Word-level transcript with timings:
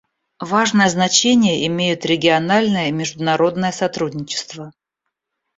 Важное 0.39 0.89
значение 0.89 1.67
имеют 1.67 2.05
региональное 2.07 2.87
и 2.87 2.91
международное 2.91 3.71
сотрудничество. 3.71 4.73